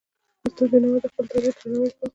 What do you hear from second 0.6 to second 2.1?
بينوا د خپل تاریخ درناوی کاوه.